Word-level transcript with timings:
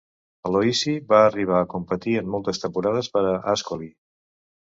Aloisi 0.49 0.93
va 1.11 1.19
arribar 1.25 1.59
a 1.59 1.67
competir 1.73 2.15
en 2.23 2.33
moltes 2.37 2.61
temporades 2.65 3.11
per 3.19 3.25
a 3.35 3.37
Ascoli. 3.53 3.93